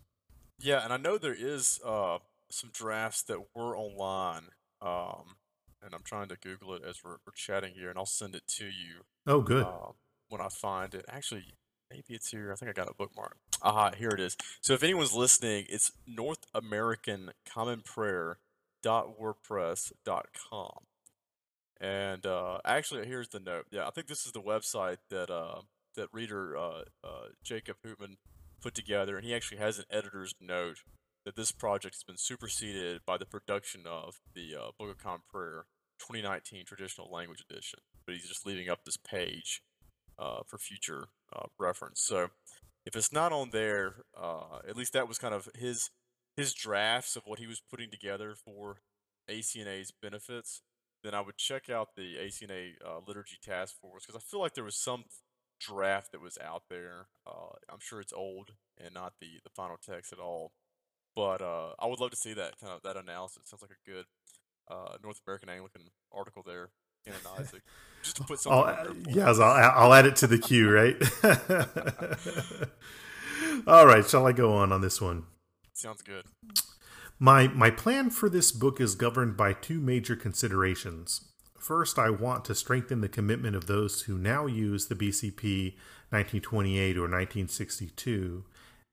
[0.59, 2.19] Yeah, and I know there is uh,
[2.49, 4.47] some drafts that were online,
[4.81, 5.35] um,
[5.83, 8.47] and I'm trying to Google it as we're, we're, chatting here, and I'll send it
[8.57, 9.03] to you.
[9.27, 9.65] Oh, good.
[9.65, 9.91] Uh,
[10.29, 11.55] when I find it, actually,
[11.89, 12.51] maybe it's here.
[12.51, 13.37] I think I got a bookmark.
[13.61, 14.37] Ah, here it is.
[14.61, 18.37] So if anyone's listening, it's North American Common Prayer
[18.85, 20.77] wordpress.com.
[21.81, 23.65] And uh, actually, here's the note.
[23.71, 25.61] Yeah, I think this is the website that uh,
[25.95, 28.17] that reader uh, uh, Jacob Hootman
[28.61, 30.83] put together, and he actually has an editor's note
[31.25, 35.21] that this project has been superseded by the production of the uh, Book of Common
[35.29, 35.65] Prayer
[35.99, 37.79] 2019 Traditional Language Edition.
[38.05, 39.61] But he's just leaving up this page
[40.19, 41.09] uh, for future
[41.59, 42.01] reference.
[42.01, 42.29] So
[42.85, 44.03] if it's not on there,
[44.67, 45.89] at least that was kind of his
[46.35, 48.77] his drafts of what he was putting together for
[49.29, 50.61] ACNA's benefits,
[51.03, 54.53] then I would check out the ACNA uh, Liturgy Task Force because I feel like
[54.53, 55.05] there was some
[55.59, 57.07] draft that was out there.
[57.25, 60.51] Uh, I'm sure it's old and not the the final text at all.
[61.15, 63.43] But uh, I would love to see that kind of that analysis.
[63.45, 64.05] Sounds like a good
[64.69, 66.69] uh, North American Anglican article there.
[67.39, 67.61] Isaac,
[68.01, 68.59] just to put something.
[68.59, 70.71] Oh, uh, I'll, yes, I'll, I'll add it to the queue.
[70.71, 70.95] Right.
[73.67, 74.07] all right.
[74.07, 75.25] Shall I go on on this one?
[75.73, 76.25] Sounds good.
[77.19, 81.29] My my plan for this book is governed by two major considerations.
[81.59, 85.73] First, I want to strengthen the commitment of those who now use the BCP
[86.11, 88.43] 1928 or 1962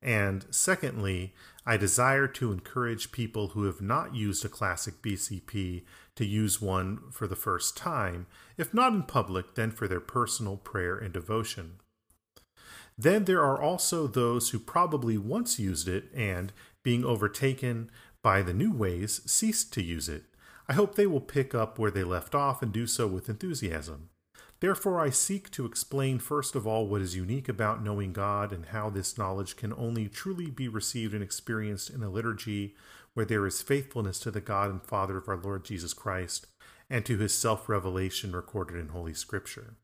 [0.03, 1.33] and secondly,
[1.65, 5.85] I desire to encourage people who have not used a classic BCP
[6.17, 10.57] to use one for the first time, if not in public, then for their personal
[10.57, 11.81] prayer and devotion.
[12.99, 17.91] Then there are also those who probably once used it and, being overtaken
[18.23, 20.25] by the new ways, ceased to use it.
[20.69, 24.11] I hope they will pick up where they left off and do so with enthusiasm.
[24.63, 28.67] Therefore, I seek to explain first of all what is unique about knowing God and
[28.67, 32.77] how this knowledge can only truly be received and experienced in a liturgy
[33.13, 36.47] where there is faithfulness to the God and Father of our Lord Jesus Christ
[36.89, 39.75] and to his self revelation recorded in Holy Scripture.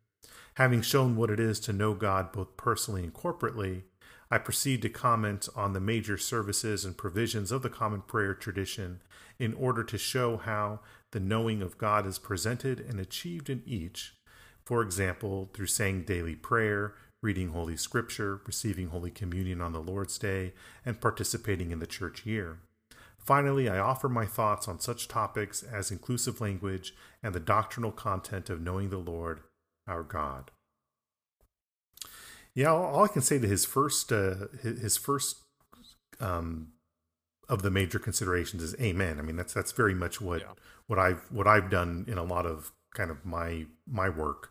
[0.55, 3.83] Having shown what it is to know God both personally and corporately,
[4.31, 9.03] I proceed to comment on the major services and provisions of the common prayer tradition
[9.41, 10.79] in order to show how
[11.11, 14.15] the knowing of God is presented and achieved in each
[14.69, 20.19] for example, through saying daily prayer, reading Holy Scripture, receiving Holy Communion on the Lord's
[20.19, 20.53] Day,
[20.85, 22.59] and participating in the church year.
[23.19, 28.51] Finally, I offer my thoughts on such topics as inclusive language and the doctrinal content
[28.51, 29.41] of knowing the Lord,
[29.87, 30.51] our God.
[32.55, 35.45] Yeah, all I can say to his first, uh, his first
[36.21, 36.73] um,
[37.49, 39.19] of the major considerations is Amen.
[39.19, 40.53] I mean, that's that's very much what yeah.
[40.89, 44.51] what I've what I've done in a lot of kind of my my work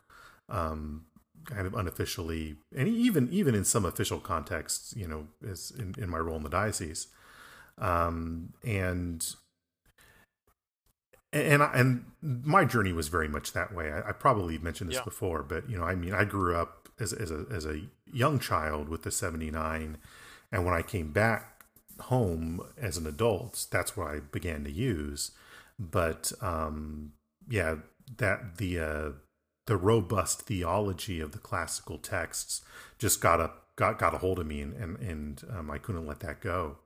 [0.49, 1.05] um,
[1.45, 6.09] kind of unofficially, and even even in some official contexts, you know, as in, in
[6.09, 7.07] my role in the diocese,
[7.77, 9.35] um, and
[11.33, 13.91] and and my journey was very much that way.
[13.91, 15.03] I, I probably mentioned this yeah.
[15.03, 17.81] before, but you know, I mean, I grew up as as a as a
[18.11, 19.97] young child with the seventy nine,
[20.51, 21.63] and when I came back
[21.99, 25.31] home as an adult, that's what I began to use.
[25.79, 27.13] But um,
[27.49, 27.75] yeah,
[28.17, 29.09] that the uh,
[29.67, 32.61] the robust theology of the classical texts
[32.97, 36.07] just got a got got a hold of me, and and, and um, I couldn't
[36.07, 36.77] let that go.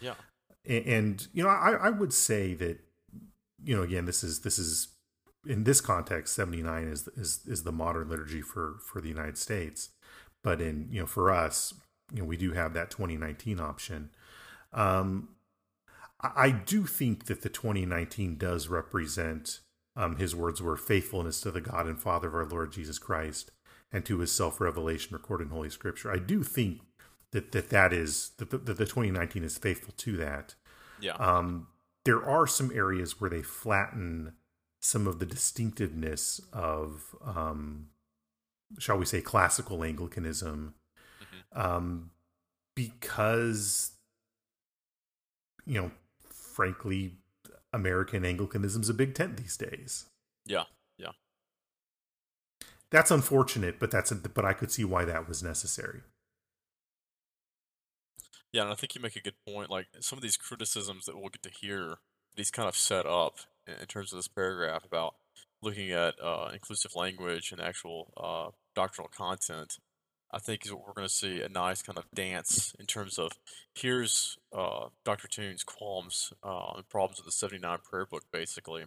[0.00, 0.14] Yeah,
[0.66, 2.78] and, and you know, I I would say that
[3.64, 4.88] you know again this is this is
[5.46, 9.90] in this context 79 is is is the modern liturgy for for the United States,
[10.42, 11.72] but in you know for us
[12.12, 14.10] you know we do have that 2019 option.
[14.72, 15.30] Um,
[16.20, 19.60] I do think that the 2019 does represent
[19.96, 23.50] um, his words were faithfulness to the God and Father of our Lord Jesus Christ
[23.92, 26.12] and to his self revelation recorded in Holy Scripture.
[26.12, 26.80] I do think
[27.32, 30.54] that that, that is that the, that the 2019 is faithful to that.
[31.00, 31.14] Yeah.
[31.14, 31.68] Um,
[32.04, 34.34] there are some areas where they flatten
[34.80, 37.88] some of the distinctiveness of, um,
[38.78, 40.74] shall we say, classical Anglicanism,
[41.20, 41.60] mm-hmm.
[41.60, 42.10] um,
[42.76, 43.92] because
[45.66, 45.90] you know,
[46.30, 47.14] frankly,
[47.76, 50.06] American Anglicanism's a big tent these days.
[50.46, 50.64] Yeah,
[50.98, 51.12] yeah.
[52.90, 56.00] That's unfortunate, but that's a, but I could see why that was necessary.
[58.52, 59.70] Yeah, and I think you make a good point.
[59.70, 61.96] Like some of these criticisms that we'll get to hear,
[62.36, 65.16] these kind of set up in terms of this paragraph about
[65.62, 69.76] looking at uh, inclusive language and actual uh, doctrinal content.
[70.36, 73.18] I think is what we're going to see a nice kind of dance in terms
[73.18, 73.32] of
[73.74, 75.28] here's uh, Dr.
[75.28, 78.84] Toon's qualms uh, and problems with the 79 prayer book, basically,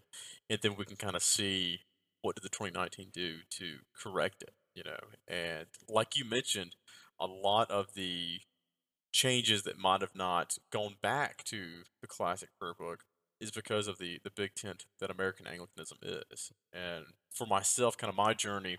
[0.47, 1.79] and then we can kind of see
[2.21, 4.99] what did the 2019 do to correct it, you know.
[5.27, 6.75] And like you mentioned,
[7.19, 8.41] a lot of the
[9.11, 13.05] changes that might have not gone back to the classic prayer book
[13.41, 16.51] is because of the the big tent that American Anglicanism is.
[16.71, 18.77] And for myself, kind of my journey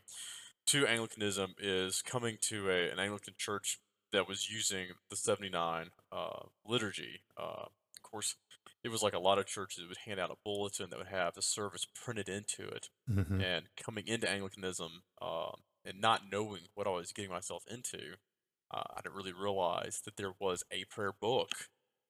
[0.71, 3.81] to Anglicanism is coming to a, an Anglican church
[4.13, 7.23] that was using the 79 uh, liturgy.
[7.37, 8.37] Uh, of course,
[8.85, 11.35] it was like a lot of churches would hand out a bulletin that would have
[11.35, 12.89] the service printed into it.
[13.11, 13.41] Mm-hmm.
[13.41, 15.53] And coming into Anglicanism uh,
[15.85, 18.15] and not knowing what I was getting myself into,
[18.73, 21.51] uh, I didn't really realize that there was a prayer book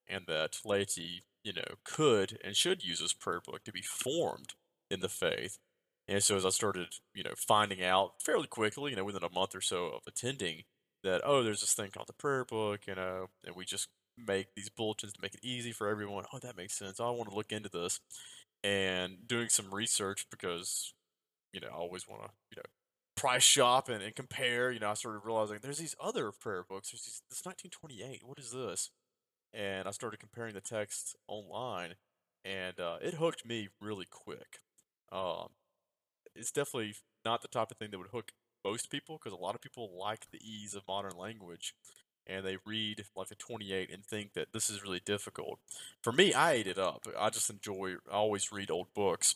[0.07, 4.53] and that laity, you know, could and should use this prayer book to be formed
[4.91, 5.57] in the faith
[6.11, 9.33] and so as I started, you know, finding out fairly quickly, you know, within a
[9.33, 10.63] month or so of attending,
[11.03, 14.47] that oh, there's this thing called the prayer book, you know, and we just make
[14.55, 16.25] these bulletins to make it easy for everyone.
[16.33, 16.99] Oh, that makes sense.
[16.99, 18.01] I want to look into this,
[18.61, 20.93] and doing some research because,
[21.53, 22.69] you know, I always want to, you know,
[23.15, 24.69] price shop and, and compare.
[24.69, 26.91] You know, I started realizing there's these other prayer books.
[26.91, 28.21] There's these, this 1928.
[28.25, 28.89] What is this?
[29.53, 31.95] And I started comparing the text online,
[32.43, 34.59] and uh, it hooked me really quick.
[35.11, 35.49] Um,
[36.35, 38.31] it's definitely not the type of thing that would hook
[38.63, 41.73] most people because a lot of people like the ease of modern language
[42.27, 45.59] and they read like a 28 and think that this is really difficult.
[46.01, 47.07] For me, I ate it up.
[47.17, 49.35] I just enjoy, I always read old books.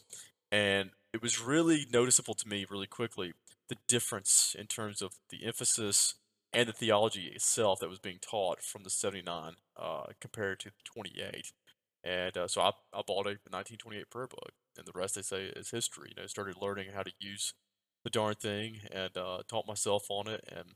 [0.52, 3.34] And it was really noticeable to me really quickly
[3.68, 6.16] the difference in terms of the emphasis
[6.54, 10.84] and the theology itself that was being taught from the 79 uh, compared to the
[10.86, 11.52] 28.
[12.04, 15.46] And uh, so I, I bought a 1928 prayer book, and the rest they say
[15.56, 16.14] is history.
[16.16, 17.54] You know, started learning how to use
[18.04, 20.44] the darn thing and uh, taught myself on it.
[20.56, 20.76] And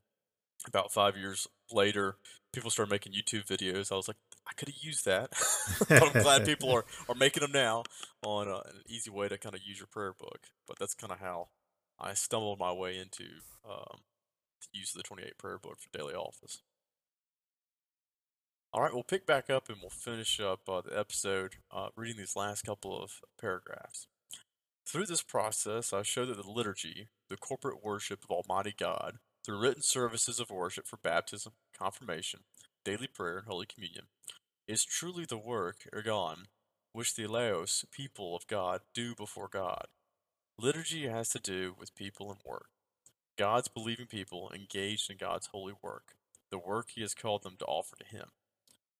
[0.68, 2.16] about five years later,
[2.54, 3.92] people started making YouTube videos.
[3.92, 5.32] I was like, I could have used that.
[5.90, 7.84] but I'm glad people are, are making them now
[8.24, 10.40] on uh, an easy way to kind of use your prayer book.
[10.68, 11.50] But that's kind of how
[12.00, 13.26] I stumbled my way into
[13.70, 14.00] um,
[14.62, 16.62] the use of the 28 prayer book for daily office.
[18.72, 22.18] All right, we'll pick back up and we'll finish up uh, the episode uh, reading
[22.18, 24.06] these last couple of paragraphs.
[24.86, 29.60] Through this process, I show that the liturgy, the corporate worship of Almighty God, through
[29.60, 32.42] written services of worship for baptism, confirmation,
[32.86, 34.06] daily prayer, and Holy Communion,
[34.68, 36.44] is truly the work, ergon,
[36.94, 39.88] which the Laos, people of God, do before God.
[40.60, 42.68] Liturgy has to do with people and work.
[43.36, 46.14] God's believing people engaged in God's holy work,
[46.52, 48.28] the work he has called them to offer to him.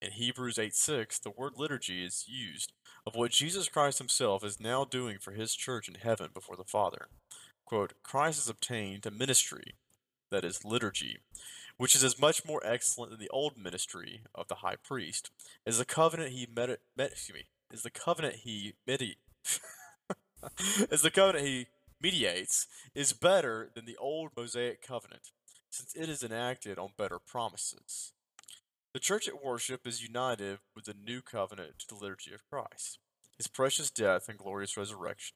[0.02, 2.72] In Hebrews 8 6, the word liturgy is used
[3.06, 6.64] of what Jesus Christ himself is now doing for his church in heaven before the
[6.64, 7.10] Father.
[7.66, 9.74] Quote, Christ has obtained a ministry,
[10.32, 11.18] that is, liturgy,
[11.76, 15.32] which is as much more excellent than the old ministry of the high priest,
[15.66, 19.18] is the covenant he met, met excuse me, is the covenant he medi-
[20.92, 21.68] is the covenant he
[22.02, 25.32] mediates is better than the old Mosaic covenant,
[25.70, 28.14] since it is enacted on better promises.
[28.92, 32.98] The church at worship is united with the new covenant to the liturgy of Christ,
[33.38, 35.36] his precious death and glorious resurrection,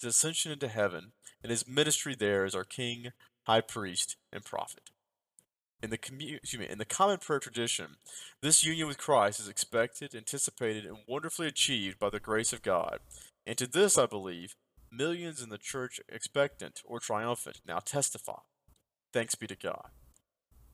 [0.00, 1.12] his ascension into heaven,
[1.42, 3.12] and his ministry there as our king,
[3.46, 4.90] high priest, and prophet.
[5.82, 7.96] In the, commu- me, in the common prayer tradition,
[8.40, 13.00] this union with Christ is expected, anticipated, and wonderfully achieved by the grace of God.
[13.46, 14.54] And to this, I believe,
[14.90, 18.38] millions in the church expectant or triumphant now testify.
[19.12, 19.90] Thanks be to God.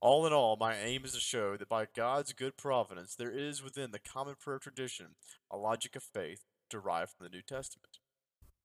[0.00, 3.62] All in all, my aim is to show that by God's good providence, there is
[3.62, 5.08] within the common prayer tradition
[5.50, 7.98] a logic of faith derived from the New Testament.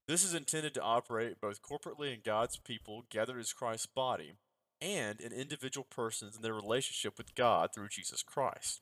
[0.08, 4.36] This is intended to operate both corporately in God's people gathered as Christ's body
[4.80, 8.82] and in individual persons in their relationship with God through Jesus Christ.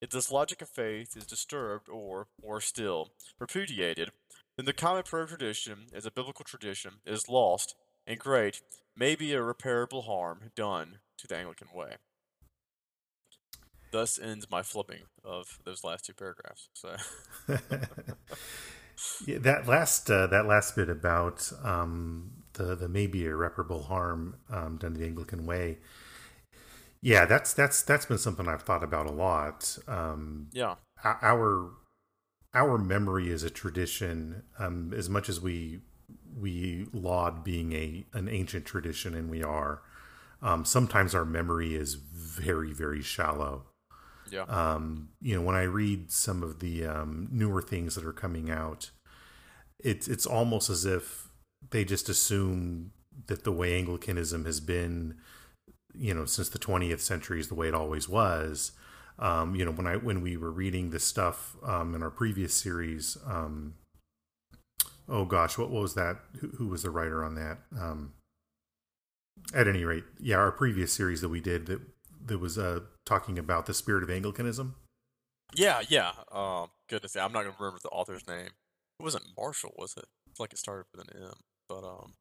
[0.00, 4.12] If this logic of faith is disturbed or, or still, repudiated,
[4.56, 7.74] then the common prayer tradition, as a biblical tradition, is lost,
[8.06, 8.62] and great
[8.96, 11.94] may be irreparable harm done to the Anglican way.
[13.92, 16.68] Thus ends my flipping of those last two paragraphs.
[16.72, 16.96] So,
[19.26, 24.78] yeah, that last uh, that last bit about um, the the maybe irreparable harm um,
[24.78, 25.78] done to the Anglican way.
[27.02, 29.76] Yeah, that's that's that's been something I've thought about a lot.
[29.86, 31.72] Um, yeah, our
[32.54, 34.44] our memory is a tradition.
[34.58, 35.80] Um, as much as we
[36.34, 39.82] we laud being a an ancient tradition, and we are,
[40.42, 43.64] um, sometimes our memory is very very shallow.
[44.30, 44.44] Yeah.
[44.44, 48.50] Um, you know, when I read some of the um, newer things that are coming
[48.50, 48.90] out,
[49.78, 51.28] it's it's almost as if
[51.70, 52.92] they just assume
[53.26, 55.16] that the way Anglicanism has been,
[55.94, 58.72] you know, since the 20th century is the way it always was.
[59.18, 62.54] Um, you know, when I when we were reading this stuff um, in our previous
[62.54, 63.74] series, um,
[65.08, 66.18] oh gosh, what was that?
[66.40, 67.58] Who, who was the writer on that?
[67.78, 68.14] Um,
[69.54, 71.80] at any rate, yeah, our previous series that we did that
[72.26, 74.76] that was uh, talking about the spirit of Anglicanism.
[75.54, 76.12] Yeah, yeah.
[76.30, 78.46] Um, goodness, I'm not gonna remember the author's name.
[78.98, 80.06] It wasn't Marshall, was it?
[80.30, 81.34] It's like it started with an M,
[81.68, 82.14] but um,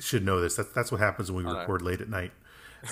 [0.00, 0.56] should know this.
[0.56, 2.32] That's that's what happens when we record late at night.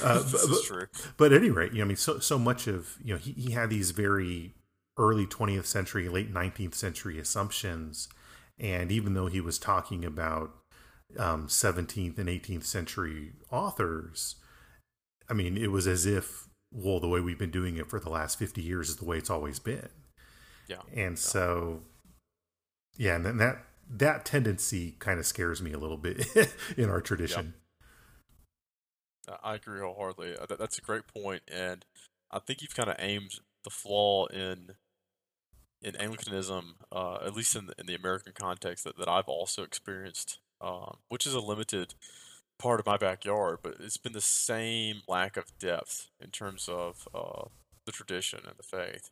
[0.03, 0.87] Uh, this but, is true.
[1.16, 3.31] But at any rate, you know, I mean, so so much of you know, he
[3.35, 4.53] he had these very
[4.99, 8.08] early 20th century, late 19th century assumptions,
[8.58, 10.50] and even though he was talking about
[11.19, 14.37] um, 17th and 18th century authors,
[15.29, 18.11] I mean, it was as if well, the way we've been doing it for the
[18.11, 19.88] last 50 years is the way it's always been.
[20.69, 20.83] Yeah.
[20.92, 21.15] And yeah.
[21.15, 21.81] so,
[22.96, 26.27] yeah, and then that that tendency kind of scares me a little bit
[26.77, 27.54] in our tradition.
[29.29, 29.40] Yep.
[29.42, 30.37] I agree wholeheartedly.
[30.37, 31.85] Uh, that's a great point, and
[32.31, 34.73] I think you've kind of aimed the flaw in
[35.83, 39.63] in Anglicanism, uh, at least in the, in the American context that, that I've also
[39.63, 41.94] experienced, um, which is a limited
[42.59, 47.09] part of my backyard, but it's been the same lack of depth in terms of
[47.15, 47.44] uh,
[47.87, 49.11] the tradition and the faith,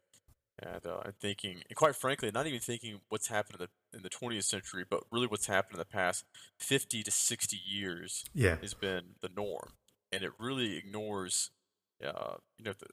[0.58, 4.02] and uh, and thinking, and quite frankly, not even thinking what's happened in the in
[4.02, 6.24] the 20th century, but really what's happened in the past
[6.58, 8.58] 50 to 60 years Yeah.
[8.62, 9.74] has been the norm,
[10.12, 11.50] and it really ignores,
[12.04, 12.88] uh, you know, the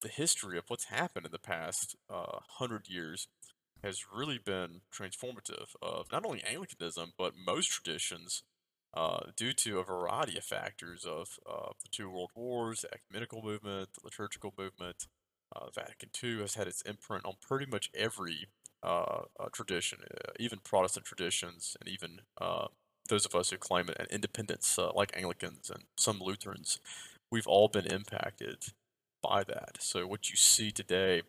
[0.00, 3.28] the history of what's happened in the past uh, hundred years
[3.82, 8.42] has really been transformative of not only Anglicanism but most traditions,
[8.94, 13.42] uh, due to a variety of factors of uh, the two world wars, the ecumenical
[13.42, 15.06] movement, the liturgical movement.
[15.54, 18.48] Uh, Vatican II has had its imprint on pretty much every
[18.82, 22.20] uh, uh, tradition, uh, even Protestant traditions, and even
[23.08, 26.78] those of us who claim an independence, like Anglicans and some Lutherans.
[27.30, 28.64] We've all been impacted
[29.22, 29.78] by that.
[29.80, 31.22] So what you see today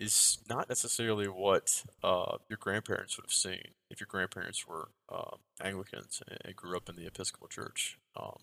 [0.00, 5.36] is not necessarily what uh, your grandparents would have seen if your grandparents were uh,
[5.62, 7.98] Anglicans and, grew up in the Episcopal Church.
[8.16, 8.38] Um,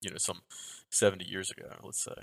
[0.00, 0.42] you know, some
[0.90, 2.22] seventy years ago, let's say.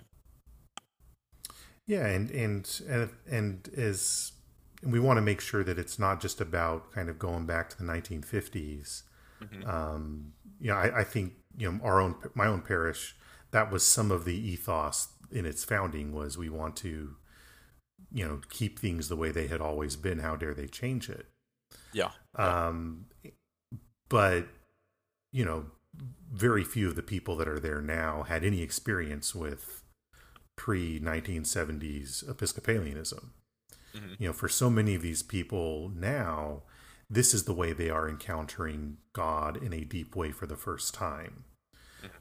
[1.86, 4.32] Yeah, and and and, and as
[4.84, 7.70] and we want to make sure that it's not just about kind of going back
[7.72, 9.04] to the 1950s.
[9.42, 9.68] Mhm.
[9.68, 13.16] Um, you know, I, I think you know our own my own parish
[13.52, 17.16] that was some of the ethos in its founding was we want to
[18.12, 20.20] you know keep things the way they had always been.
[20.20, 21.28] How dare they change it?
[21.94, 22.12] Yeah.
[22.36, 23.06] Um,
[24.10, 24.48] but
[25.32, 25.66] you know,
[26.32, 29.84] very few of the people that are there now had any experience with
[30.56, 33.32] pre 1970s Episcopalianism.
[33.94, 34.20] Mhm.
[34.20, 36.64] You know, for so many of these people now,
[37.10, 40.94] this is the way they are encountering God in a deep way for the first
[40.94, 41.46] time.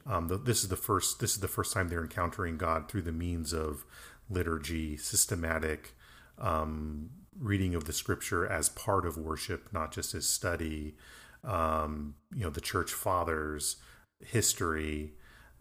[0.07, 1.21] Um, the, this is the first.
[1.21, 3.85] This is the first time they're encountering God through the means of
[4.29, 5.95] liturgy, systematic
[6.39, 10.97] um, reading of the Scripture as part of worship, not just as study.
[11.45, 13.77] Um, you know, the Church Fathers,
[14.21, 15.13] history.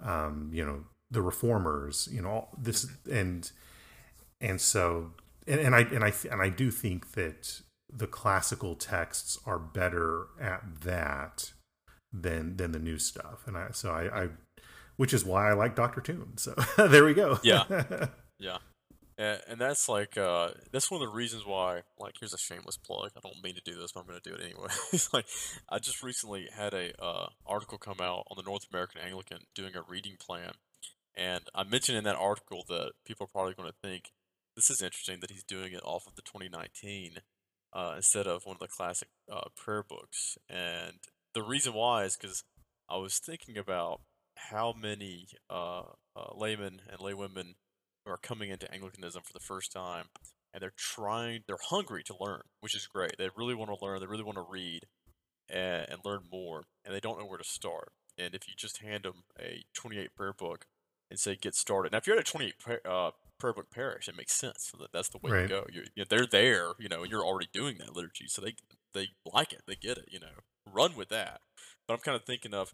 [0.01, 2.09] Um, you know, the Reformers.
[2.11, 3.49] You know, all this and
[4.41, 5.11] and so
[5.47, 7.61] and, and I and I and I do think that
[7.91, 11.51] the classical texts are better at that
[12.11, 14.29] than than the new stuff, and I so I, I
[14.97, 16.37] which is why I like Doctor Toon.
[16.37, 17.39] So there we go.
[17.43, 18.07] Yeah.
[18.39, 18.57] Yeah.
[19.17, 22.77] And, and that's like uh that's one of the reasons why like here's a shameless
[22.77, 23.11] plug.
[23.15, 24.67] I don't mean to do this, but I'm gonna do it anyway.
[24.93, 25.25] it's like
[25.69, 29.75] I just recently had a uh article come out on the North American Anglican doing
[29.75, 30.51] a reading plan.
[31.15, 34.11] And I mentioned in that article that people are probably gonna think
[34.55, 37.17] this is interesting that he's doing it off of the 2019
[37.73, 40.37] uh, instead of one of the classic uh, prayer books.
[40.49, 40.93] And
[41.33, 42.43] the reason why is because
[42.89, 44.01] I was thinking about
[44.51, 45.83] how many uh,
[46.15, 47.55] uh, laymen and laywomen
[48.05, 50.05] are coming into Anglicanism for the first time,
[50.53, 53.17] and they're trying, they're hungry to learn, which is great.
[53.17, 54.87] They really want to learn, they really want to read
[55.49, 57.91] and, and learn more, and they don't know where to start.
[58.17, 60.65] And if you just hand them a 28 prayer book
[61.09, 64.07] and say get started, now if you're at a 28 prayer, uh, prayer book parish,
[64.07, 64.69] it makes sense.
[64.71, 65.43] So that that's the way Right.
[65.43, 65.65] to go.
[65.71, 68.55] You know, they're there, you know, and you're already doing that liturgy, so they
[68.93, 70.27] they like it, they get it, you know,
[70.71, 71.41] run with that.
[71.87, 72.73] But I'm kind of thinking of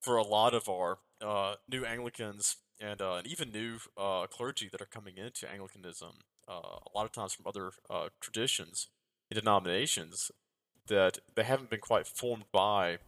[0.00, 4.68] for a lot of our uh, new Anglicans and, uh, and even new uh, clergy
[4.70, 6.12] that are coming into Anglicanism,
[6.48, 8.88] uh, a lot of times from other uh, traditions
[9.30, 10.30] and denominations,
[10.88, 12.98] that they haven't been quite formed by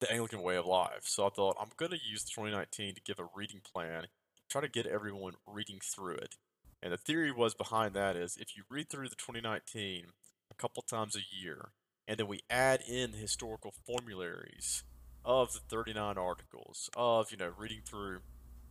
[0.00, 1.02] the Anglican way of life.
[1.04, 4.06] So I thought I'm going to use 2019 to give a reading plan,
[4.50, 6.36] try to get everyone reading through it.
[6.82, 10.06] And the theory was behind that is if you read through the 2019
[10.50, 11.70] a couple times a year,
[12.06, 14.84] and then we add in historical formularies
[15.24, 18.20] of the 39 articles, of, you know, reading through,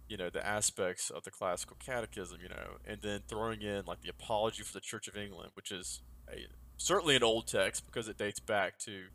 [0.07, 4.01] you know, the aspects of the classical catechism, you know, and then throwing in like
[4.01, 6.47] the Apology for the Church of England, which is a,
[6.77, 9.05] certainly an old text because it dates back to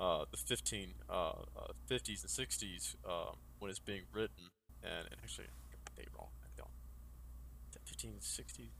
[0.00, 1.32] uh, the 15 uh, uh,
[1.90, 4.50] 50s and 60s um, when it's being written,
[4.82, 5.46] and, and actually,
[5.96, 6.28] date wrong.
[6.42, 6.70] I don't.
[7.70, 8.72] Is 1560?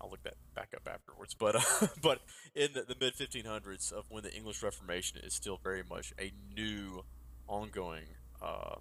[0.00, 1.34] I'll look that back up afterwards.
[1.34, 2.20] But uh, but
[2.54, 6.32] in the, the mid 1500s of when the English Reformation is still very much a
[6.54, 7.04] new,
[7.48, 8.04] ongoing
[8.42, 8.76] uh,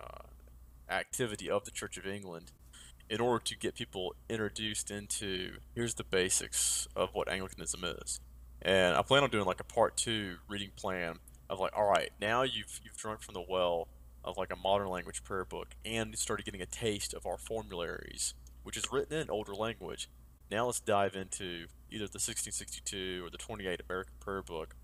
[0.00, 0.26] uh,
[0.88, 2.52] activity of the Church of England,
[3.08, 8.20] in order to get people introduced into here's the basics of what Anglicanism is.
[8.62, 11.16] And I plan on doing like a part two reading plan
[11.50, 13.88] of like, all right, now you've you've drunk from the well
[14.24, 18.34] of like a modern language prayer book and started getting a taste of our formularies,
[18.62, 20.08] which is written in older language.
[20.50, 24.76] Now let's dive into either the 1662 or the 28 American Prayer Book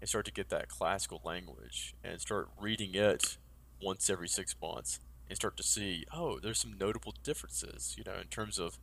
[0.00, 3.36] and start to get that classical language and start reading it
[3.82, 4.98] once every six months
[5.28, 8.78] and start to see, oh, there's some notable differences, you know, in terms of,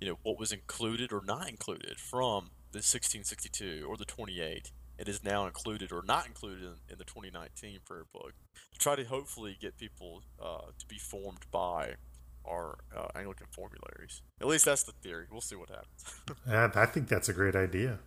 [0.00, 4.70] you know, what was included or not included from the 1662 or the 28
[5.00, 8.34] it is now included or not included in, in the 2019 prayer book.
[8.78, 11.94] Try to hopefully get people uh, to be formed by
[12.44, 14.20] our uh, Anglican formularies.
[14.42, 15.24] At least that's the theory.
[15.32, 16.76] We'll see what happens.
[16.76, 18.00] I think that's a great idea.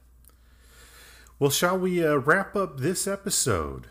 [1.40, 3.88] Well, shall we uh, wrap up this episode?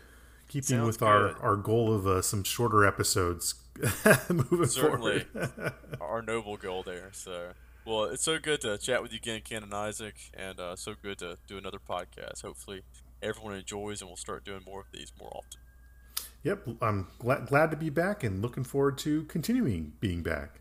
[0.47, 3.55] Keeping Sounds with our, our goal of uh, some shorter episodes
[4.29, 5.73] moving Certainly, forward.
[6.01, 7.09] our noble goal there.
[7.11, 7.49] So,
[7.85, 11.17] well, it's so good to chat with you again, Canon Isaac, and uh, so good
[11.19, 12.43] to do another podcast.
[12.43, 12.83] Hopefully,
[13.21, 15.59] everyone enjoys, and we'll start doing more of these more often.
[16.43, 20.59] Yep, I'm glad, glad to be back and looking forward to continuing being back.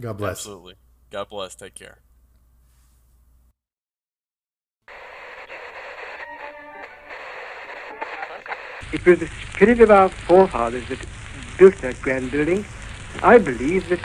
[0.00, 0.38] God bless.
[0.40, 0.74] Absolutely.
[1.10, 1.54] God bless.
[1.54, 1.98] Take care.
[8.92, 10.98] It was the spirit of our forefathers that
[11.60, 12.64] built that grand building.
[13.22, 14.00] I believe that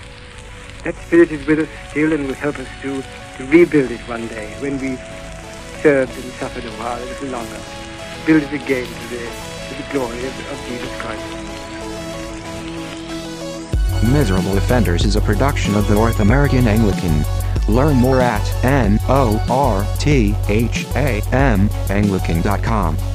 [0.83, 3.01] that spirit is with us still and will help us to,
[3.37, 4.99] to rebuild it one day when we've
[5.81, 7.61] served and suffered a while, a little longer.
[8.25, 9.23] Build it again to the,
[9.69, 11.23] to the glory of, of Jesus Christ.
[14.11, 17.23] Miserable Offenders is a production of the North American Anglican.
[17.69, 23.14] Learn more at N O R T H A M Anglican.com.